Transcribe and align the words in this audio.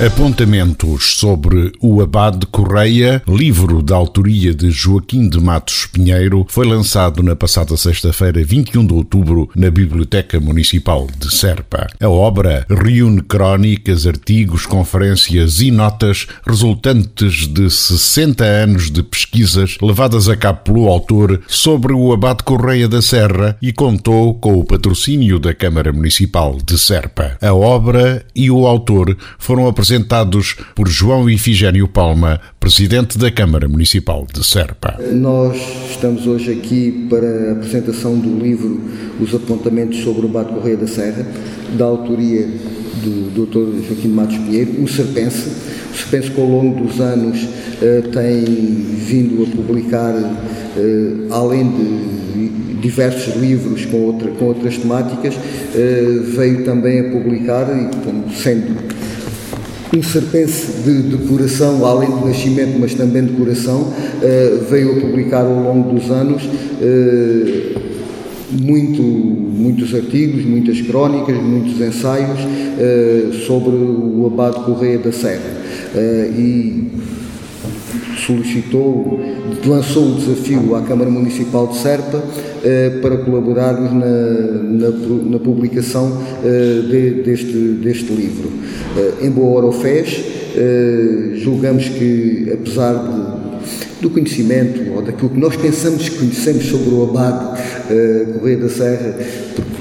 Apontamentos 0.00 1.16
sobre 1.18 1.72
o 1.78 2.00
Abade 2.00 2.46
Correia, 2.46 3.22
livro 3.28 3.82
da 3.82 3.96
autoria 3.96 4.54
de 4.54 4.70
Joaquim 4.70 5.28
de 5.28 5.38
Matos 5.38 5.84
Pinheiro, 5.84 6.46
foi 6.48 6.66
lançado 6.66 7.22
na 7.22 7.36
passada 7.36 7.76
sexta-feira, 7.76 8.42
21 8.42 8.86
de 8.86 8.94
outubro, 8.94 9.50
na 9.54 9.70
Biblioteca 9.70 10.40
Municipal 10.40 11.06
de 11.18 11.30
Serpa. 11.30 11.86
A 12.00 12.08
obra 12.08 12.64
reúne 12.70 13.20
crónicas, 13.20 14.06
artigos, 14.06 14.64
conferências 14.64 15.60
e 15.60 15.70
notas 15.70 16.26
resultantes 16.46 17.46
de 17.46 17.68
60 17.68 18.42
anos 18.42 18.90
de 18.90 19.02
pesquisas 19.02 19.76
levadas 19.82 20.30
a 20.30 20.36
cabo 20.36 20.60
pelo 20.60 20.88
autor 20.88 21.42
sobre 21.46 21.92
o 21.92 22.10
Abade 22.10 22.42
Correia 22.42 22.88
da 22.88 23.02
Serra 23.02 23.54
e 23.60 23.70
contou 23.70 24.32
com 24.32 24.54
o 24.54 24.64
patrocínio 24.64 25.38
da 25.38 25.52
Câmara 25.52 25.92
Municipal 25.92 26.56
de 26.64 26.78
Serpa. 26.78 27.36
A 27.42 27.52
obra 27.52 28.24
e 28.34 28.50
o 28.50 28.66
autor 28.66 29.14
foram 29.38 29.68
apresentados 29.68 29.89
apresentados 29.90 30.56
por 30.72 30.88
João 30.88 31.28
Ifigênio 31.28 31.88
Palma, 31.88 32.40
presidente 32.60 33.18
da 33.18 33.28
Câmara 33.28 33.68
Municipal 33.68 34.24
de 34.32 34.46
Serpa. 34.46 34.96
Nós 35.12 35.56
estamos 35.90 36.28
hoje 36.28 36.52
aqui 36.52 37.08
para 37.10 37.26
a 37.26 37.52
apresentação 37.52 38.16
do 38.16 38.38
livro 38.38 38.80
Os 39.20 39.34
Apontamentos 39.34 39.98
sobre 40.04 40.26
o 40.26 40.28
Bate 40.28 40.52
Correia 40.52 40.76
da 40.76 40.86
Serra, 40.86 41.26
da 41.76 41.86
autoria 41.86 42.46
do 43.02 43.46
Dr. 43.46 43.84
Joaquim 43.88 44.08
Matos 44.08 44.36
Pinheiro, 44.36 44.80
o 44.80 44.86
Serpense. 44.86 45.50
O 45.92 45.96
Serpense 45.96 46.30
que 46.30 46.40
ao 46.40 46.46
longo 46.46 46.86
dos 46.86 47.00
anos 47.00 47.42
uh, 47.42 48.08
tem 48.10 48.44
vindo 48.44 49.42
a 49.42 49.56
publicar, 49.56 50.14
uh, 50.14 51.34
além 51.34 51.68
de 51.68 52.48
diversos 52.80 53.34
livros 53.34 53.86
com, 53.86 53.96
outra, 54.02 54.30
com 54.30 54.44
outras 54.44 54.78
temáticas, 54.78 55.34
uh, 55.34 56.22
veio 56.36 56.64
também 56.64 57.00
a 57.00 57.10
publicar, 57.10 57.66
sendo 58.32 58.99
um 59.96 60.02
serpense 60.02 60.82
de, 60.84 61.02
de 61.02 61.16
coração, 61.26 61.84
além 61.84 62.10
do 62.10 62.26
nascimento, 62.26 62.78
mas 62.78 62.94
também 62.94 63.24
de 63.24 63.32
coração, 63.32 63.82
uh, 63.82 64.64
veio 64.70 64.96
a 64.96 65.00
publicar 65.00 65.44
ao 65.44 65.62
longo 65.62 65.94
dos 65.94 66.10
anos 66.10 66.42
uh, 66.44 67.80
muito, 68.50 69.02
muitos 69.02 69.94
artigos, 69.94 70.44
muitas 70.44 70.80
crónicas, 70.80 71.36
muitos 71.36 71.80
ensaios 71.80 72.38
uh, 72.40 73.32
sobre 73.46 73.70
o 73.70 74.30
Abade 74.32 74.64
Correia 74.64 74.98
da 74.98 75.12
Serra. 75.12 75.60
e 76.36 77.19
solicitou, 78.26 79.20
lançou 79.66 80.12
o 80.12 80.14
desafio 80.14 80.74
à 80.76 80.82
Câmara 80.82 81.10
Municipal 81.10 81.66
de 81.68 81.76
Serpa 81.78 82.22
eh, 82.64 82.98
para 83.02 83.18
colaborarmos 83.18 83.92
na, 83.92 84.88
na, 84.88 84.90
na 85.30 85.38
publicação 85.38 86.20
eh, 86.44 86.82
de, 86.88 87.10
deste, 87.22 87.52
deste 87.52 88.12
livro. 88.12 88.50
Eh, 88.96 89.26
em 89.26 89.30
boa 89.30 89.58
hora 89.58 89.66
o 89.66 89.72
fez, 89.72 90.24
eh, 90.56 91.32
julgamos 91.36 91.88
que, 91.88 92.50
apesar 92.52 92.94
de 92.94 93.30
do 94.00 94.08
conhecimento 94.10 94.92
ou 94.94 95.02
daquilo 95.02 95.30
que 95.30 95.38
nós 95.38 95.56
pensamos 95.56 96.08
que 96.08 96.18
conhecemos 96.18 96.64
sobre 96.64 96.94
o 96.94 97.02
Abade 97.02 97.60
uh, 97.90 98.38
Correia 98.38 98.56
da 98.56 98.68
Serra, 98.68 99.14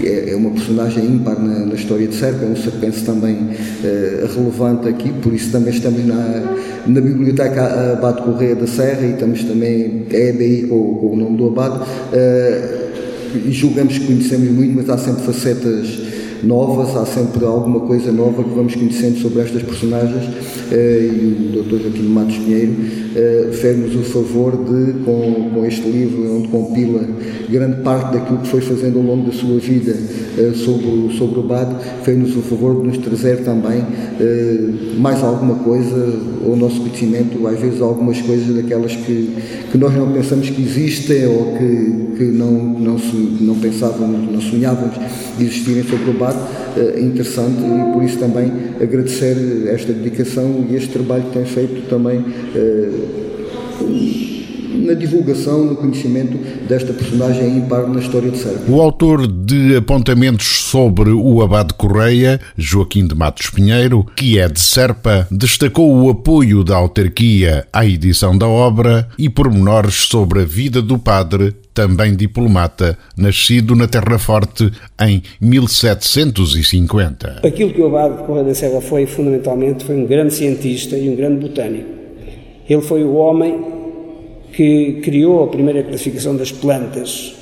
é, 0.07 0.31
é 0.31 0.35
uma 0.35 0.51
personagem 0.51 1.05
ímpar 1.05 1.39
na, 1.39 1.65
na, 1.65 1.75
história 1.75 2.07
de 2.07 2.15
Serpa, 2.15 2.45
é 2.45 2.47
um 2.47 2.55
serpense 2.55 3.03
também 3.03 3.35
uh, 3.35 4.35
relevante 4.35 4.87
aqui, 4.87 5.11
por 5.11 5.33
isso 5.33 5.51
também 5.51 5.73
estamos 5.73 6.05
na, 6.05 6.55
na 6.87 7.01
Biblioteca 7.01 7.93
Abade 7.93 8.21
Correia 8.21 8.55
da 8.55 8.67
Serra 8.67 9.05
e 9.05 9.11
estamos 9.11 9.43
também, 9.43 10.05
é 10.11 10.31
daí 10.31 10.67
com, 10.67 10.95
com 10.95 11.13
o 11.13 11.15
nome 11.15 11.37
do 11.37 11.47
Abade, 11.47 11.79
uh, 11.79 12.89
e 13.45 13.51
julgamos 13.51 13.97
que 13.97 14.07
conhecemos 14.07 14.49
muito, 14.49 14.75
mas 14.75 14.89
há 14.89 14.97
sempre 14.97 15.23
facetas 15.23 16.18
novas, 16.43 16.95
há 16.95 17.05
sempre 17.05 17.45
alguma 17.45 17.81
coisa 17.81 18.11
nova 18.11 18.43
que 18.43 18.49
vamos 18.49 18.75
conhecendo 18.75 19.19
sobre 19.19 19.41
estas 19.41 19.63
personagens 19.63 20.23
eh, 20.71 21.09
e 21.11 21.57
o 21.57 21.63
Dr. 21.63 21.81
Joaquim 21.83 22.03
Matos 22.03 22.37
Pinheiro 22.37 22.75
eh, 23.15 23.49
fez-nos 23.53 23.95
o 23.95 24.03
favor 24.03 24.51
de, 24.51 24.93
com, 25.03 25.51
com 25.53 25.65
este 25.65 25.87
livro, 25.87 26.37
onde 26.37 26.47
compila 26.47 27.01
grande 27.49 27.81
parte 27.81 28.13
daquilo 28.13 28.39
que 28.39 28.47
foi 28.47 28.61
fazendo 28.61 28.99
ao 28.99 29.03
longo 29.03 29.27
da 29.27 29.33
sua 29.33 29.57
vida 29.59 29.95
eh, 30.37 30.51
sobre, 30.53 31.17
sobre 31.17 31.39
o 31.39 31.43
BAD, 31.43 31.75
fez-nos 32.03 32.35
o 32.37 32.41
favor 32.41 32.81
de 32.81 32.87
nos 32.87 32.97
trazer 32.99 33.43
também 33.43 33.83
mais 34.97 35.23
alguma 35.23 35.55
coisa 35.55 36.19
ao 36.45 36.55
nosso 36.55 36.81
conhecimento, 36.81 37.45
às 37.47 37.59
vezes 37.59 37.81
algumas 37.81 38.21
coisas 38.21 38.53
daquelas 38.53 38.95
que, 38.95 39.35
que 39.71 39.77
nós 39.77 39.93
não 39.93 40.11
pensamos 40.11 40.49
que 40.49 40.61
existem 40.61 41.25
ou 41.25 41.53
que, 41.57 42.17
que 42.17 42.23
não, 42.25 42.51
não, 42.51 42.97
não 43.41 43.55
pensávamos, 43.55 44.31
não 44.31 44.41
sonhávamos 44.41 44.95
existirem 45.39 45.83
sobre 45.83 46.11
o 46.11 46.13
BAD 46.13 46.28
uh, 46.35 46.99
interessante 46.99 47.61
e 47.61 47.93
por 47.93 48.03
isso 48.03 48.17
também 48.17 48.51
agradecer 48.81 49.67
esta 49.67 49.93
dedicação 49.93 50.65
e 50.69 50.75
este 50.75 50.89
trabalho 50.89 51.23
que 51.23 51.31
tem 51.31 51.45
feito 51.45 51.89
também 51.89 52.19
uh, 52.19 53.19
na 54.69 54.93
divulgação, 54.93 55.65
no 55.65 55.75
conhecimento 55.75 56.37
desta 56.67 56.93
personagem 56.93 57.57
ímpar 57.57 57.87
na 57.87 57.99
história 57.99 58.29
de 58.29 58.37
Serpa. 58.37 58.71
O 58.71 58.81
autor 58.81 59.27
de 59.27 59.75
apontamentos 59.75 60.63
sobre 60.63 61.09
o 61.09 61.41
Abade 61.41 61.73
Correia, 61.73 62.39
Joaquim 62.57 63.07
de 63.07 63.15
Matos 63.15 63.49
Pinheiro, 63.49 64.05
que 64.15 64.37
é 64.37 64.47
de 64.47 64.59
Serpa, 64.59 65.27
destacou 65.31 65.95
o 65.95 66.09
apoio 66.09 66.63
da 66.63 66.75
autarquia 66.75 67.67
à 67.73 67.85
edição 67.85 68.37
da 68.37 68.47
obra 68.47 69.09
e 69.17 69.29
pormenores 69.29 69.95
sobre 69.95 70.41
a 70.41 70.45
vida 70.45 70.81
do 70.81 70.97
padre 70.97 71.55
também 71.73 72.15
diplomata, 72.15 72.97
nascido 73.15 73.73
na 73.73 73.87
Terra 73.87 74.19
Forte 74.19 74.69
em 75.01 75.23
1750. 75.39 77.39
Aquilo 77.41 77.71
que 77.71 77.81
o 77.81 77.87
Abade 77.87 78.23
Correia 78.23 78.47
da 78.47 78.53
Serra 78.53 78.81
foi, 78.81 79.05
fundamentalmente, 79.05 79.85
foi 79.85 79.95
um 79.95 80.05
grande 80.05 80.33
cientista 80.33 80.97
e 80.97 81.09
um 81.09 81.15
grande 81.15 81.47
botânico. 81.47 81.89
Ele 82.69 82.81
foi 82.81 83.03
o 83.03 83.15
homem 83.15 83.78
que 84.53 84.99
criou 85.03 85.43
a 85.43 85.47
primeira 85.47 85.83
classificação 85.83 86.35
das 86.35 86.51
plantas 86.51 87.35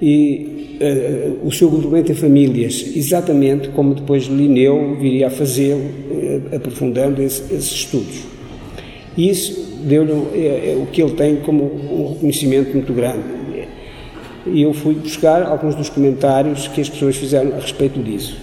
e 0.00 0.78
uh, 0.80 1.46
o 1.46 1.52
seu 1.52 1.70
grupamento 1.70 2.12
em 2.12 2.14
famílias, 2.14 2.92
exatamente 2.94 3.68
como 3.70 3.94
depois 3.94 4.24
Linneu 4.24 4.96
viria 5.00 5.26
a 5.26 5.30
fazê-lo, 5.30 5.80
uh, 5.80 6.56
aprofundando 6.56 7.22
esse, 7.22 7.42
esses 7.52 7.72
estudos. 7.72 8.22
E 9.16 9.28
isso 9.28 9.80
deu-lhe 9.82 10.12
é, 10.34 10.72
é, 10.72 10.78
o 10.80 10.86
que 10.86 11.02
ele 11.02 11.12
tem 11.12 11.36
como 11.36 11.64
um 11.64 12.12
reconhecimento 12.14 12.72
muito 12.72 12.92
grande. 12.92 13.38
E 14.46 14.62
eu 14.62 14.72
fui 14.72 14.94
buscar 14.94 15.42
alguns 15.42 15.74
dos 15.74 15.90
comentários 15.90 16.68
que 16.68 16.80
as 16.80 16.88
pessoas 16.88 17.16
fizeram 17.16 17.52
a 17.52 17.60
respeito 17.60 18.00
disso. 18.00 18.38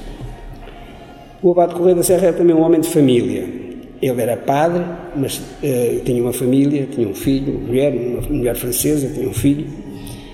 O 1.42 1.52
Abade 1.52 1.74
Correia 1.74 1.96
da 1.96 2.04
Serra 2.04 2.28
era 2.28 2.38
também 2.38 2.56
um 2.56 2.62
homem 2.62 2.82
de 2.82 2.90
família 2.90 3.65
ele 4.02 4.22
era 4.22 4.38
padre, 4.38 4.84
mas 5.16 5.38
uh, 5.38 6.04
tinha 6.04 6.22
uma 6.22 6.34
família, 6.34 6.88
tinha 6.92 7.08
um 7.08 7.14
filho, 7.14 7.58
uma 7.58 7.68
mulher, 7.68 7.94
uma 7.94 8.22
mulher 8.22 8.56
francesa, 8.56 9.10
tinha 9.14 9.28
um 9.28 9.34
filho, 9.34 9.66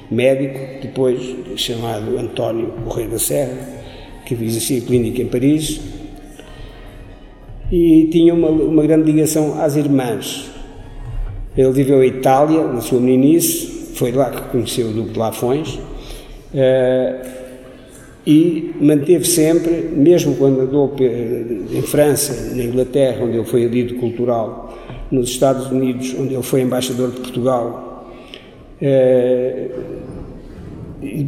médico, 0.10 0.60
depois 0.82 1.20
chamado 1.56 2.18
António 2.18 2.68
Correia 2.86 3.10
da 3.10 3.20
Serra, 3.20 3.58
que 4.26 4.34
exercia 4.34 4.82
clínica 4.82 5.22
em 5.22 5.28
Paris, 5.28 5.80
e 7.72 8.10
tinha 8.12 8.34
uma, 8.34 8.50
uma 8.50 8.84
grande 8.84 9.12
ligação 9.12 9.62
às 9.62 9.76
irmãs. 9.76 10.52
Ele 11.56 11.72
viveu 11.72 12.04
em 12.04 12.08
Itália, 12.08 12.64
na 12.64 12.82
sua 12.82 13.00
meninice, 13.00 13.92
foi 13.96 14.12
lá 14.12 14.30
que 14.30 14.42
conheceu 14.50 14.90
o 14.90 14.94
Duque 14.94 15.12
de 15.12 15.20
Lafões. 15.20 15.76
Uh, 16.54 17.41
e 18.26 18.72
manteve 18.80 19.26
sempre, 19.26 19.72
mesmo 19.96 20.35
quando 20.35 20.62
andou 20.62 20.96
em 21.00 21.82
França, 21.82 22.56
na 22.56 22.64
Inglaterra, 22.64 23.23
onde 23.23 23.38
ele 23.38 23.46
foi 23.46 23.66
adido 23.66 23.96
cultural, 23.96 24.78
nos 25.09 25.29
Estados 25.29 25.72
Unidos, 25.72 26.16
onde 26.18 26.34
ele 26.34 26.44
foi 26.44 26.62
embaixador 26.62 27.12
de 27.12 27.20
Portugal, 27.20 28.08
eh, 28.79 29.70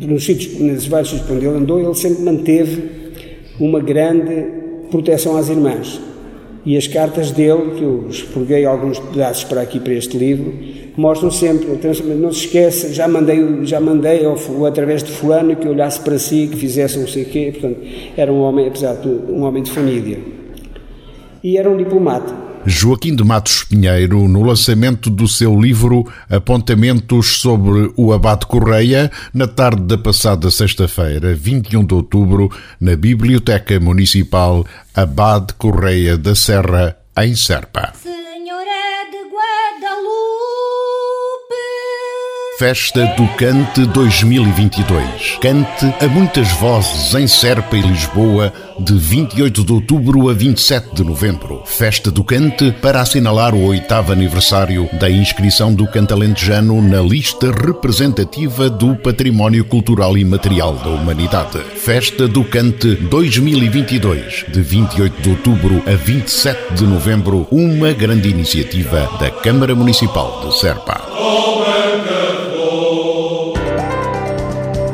nos, 0.07 0.23
sítios, 0.23 0.85
vários 0.85 1.09
sítios 1.09 1.29
onde 1.31 1.45
ele 1.45 1.57
andou, 1.57 1.79
ele 1.79 1.95
sempre 1.95 2.23
manteve 2.23 2.83
uma 3.59 3.79
grande 3.79 4.45
proteção 4.91 5.35
às 5.35 5.49
irmãs. 5.49 5.99
E 6.65 6.77
as 6.77 6.87
cartas 6.87 7.31
dele, 7.31 7.71
que 7.75 7.83
eu 7.83 8.07
expurguei 8.09 8.65
alguns 8.65 8.99
pedaços 8.99 9.43
para 9.43 9.61
aqui, 9.61 9.79
para 9.79 9.93
este 9.93 10.17
livro, 10.17 10.53
mostram 10.95 11.31
sempre, 11.31 11.67
não 12.15 12.31
se 12.31 12.45
esqueça, 12.45 12.93
já 12.93 13.07
mandei, 13.07 13.65
já 13.65 13.79
mandei 13.79 14.21
através 14.67 15.03
de 15.03 15.11
fulano 15.11 15.55
que 15.55 15.67
olhasse 15.67 15.99
para 15.99 16.17
si, 16.19 16.47
que 16.51 16.57
fizesse 16.57 16.97
não 16.99 17.07
sei 17.07 17.23
o 17.23 17.25
quê, 17.27 17.51
portanto, 17.51 17.79
era 18.15 18.31
um 18.31 18.41
homem, 18.41 18.67
apesar 18.67 18.95
de 18.95 19.07
um 19.07 19.43
homem 19.43 19.63
de 19.63 19.71
família. 19.71 20.19
E 21.43 21.57
era 21.57 21.69
um 21.69 21.77
diplomata. 21.77 22.43
Joaquim 22.65 23.13
de 23.13 23.25
Matos 23.25 23.65
Pinheiro 23.65 24.25
no 24.27 24.41
lançamento 24.41 25.09
do 25.09 25.27
seu 25.27 25.59
livro 25.59 26.09
Apontamentos 26.29 27.41
sobre 27.41 27.91
o 27.97 28.13
Abade 28.13 28.45
Correia, 28.45 29.11
na 29.33 29.47
tarde 29.47 29.81
da 29.81 29.97
passada 29.97 30.49
sexta-feira, 30.49 31.33
21 31.33 31.85
de 31.85 31.93
outubro, 31.93 32.49
na 32.79 32.95
Biblioteca 32.95 33.77
Municipal 33.81 34.65
Abade 34.95 35.53
Correia 35.55 36.17
da 36.17 36.35
Serra, 36.35 36.95
em 37.17 37.35
Serpa. 37.35 37.91
Festa 42.63 43.05
do 43.17 43.27
Cante 43.35 43.85
2022. 43.87 45.37
Cante 45.41 45.93
a 45.99 46.07
muitas 46.07 46.49
vozes 46.53 47.13
em 47.13 47.27
Serpa 47.27 47.75
e 47.75 47.81
Lisboa, 47.81 48.53
de 48.79 48.93
28 48.93 49.65
de 49.65 49.73
outubro 49.73 50.29
a 50.29 50.33
27 50.33 50.95
de 50.95 51.03
novembro. 51.03 51.61
Festa 51.65 52.09
do 52.09 52.23
Cante 52.23 52.71
para 52.81 53.01
assinalar 53.01 53.53
o 53.53 53.65
oitavo 53.65 54.13
aniversário 54.13 54.87
da 54.93 55.09
inscrição 55.09 55.75
do 55.75 55.85
cantalentejano 55.85 56.81
na 56.81 57.01
lista 57.01 57.51
representativa 57.51 58.69
do 58.69 58.95
Património 58.95 59.65
Cultural 59.65 60.17
e 60.17 60.23
Material 60.23 60.73
da 60.75 60.89
Humanidade. 60.89 61.59
Festa 61.75 62.29
do 62.29 62.45
Cante 62.45 62.95
2022, 62.95 64.45
de 64.47 64.61
28 64.61 65.21
de 65.21 65.29
outubro 65.31 65.83
a 65.85 65.97
27 65.97 66.75
de 66.75 66.85
novembro, 66.85 67.45
uma 67.51 67.91
grande 67.91 68.29
iniciativa 68.29 69.09
da 69.19 69.29
Câmara 69.29 69.75
Municipal 69.75 70.45
de 70.45 70.57
Serpa. 70.57 71.52